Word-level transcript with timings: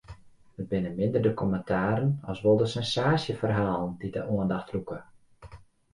It 0.61 0.67
binne 0.71 0.89
minder 0.99 1.21
de 1.25 1.31
kommentaren 1.41 2.11
as 2.31 2.39
wol 2.43 2.57
de 2.61 2.67
sensaasjeferhalen 2.77 3.91
dy't 3.99 4.15
de 4.17 4.21
oandacht 4.33 4.71
lûke. 4.73 4.99